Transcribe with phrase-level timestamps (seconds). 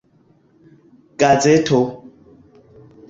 [1.19, 1.79] gazeto